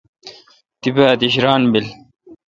[0.79, 1.85] تیپہ اتیش ران بل۔